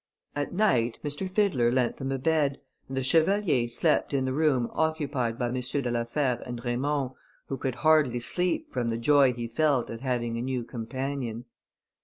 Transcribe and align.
At 0.35 0.51
night, 0.51 0.97
M. 1.03 1.11
Fiddler 1.27 1.71
lent 1.71 1.97
them 1.97 2.11
a 2.11 2.17
bed, 2.17 2.59
and 2.87 2.97
the 2.97 3.03
chevalier 3.03 3.67
slept 3.67 4.15
in 4.15 4.25
the 4.25 4.33
room 4.33 4.67
occupied 4.73 5.37
by 5.37 5.49
M. 5.49 5.53
de 5.53 5.91
la 5.91 6.05
Fère 6.05 6.41
and 6.47 6.65
Raymond, 6.65 7.11
who 7.49 7.57
could 7.57 7.75
hardly 7.85 8.17
sleep 8.19 8.73
from 8.73 8.87
the 8.89 8.97
joy 8.97 9.31
he 9.31 9.47
felt 9.47 9.91
at 9.91 10.01
having 10.01 10.39
a 10.39 10.41
new 10.41 10.63
companion. 10.63 11.45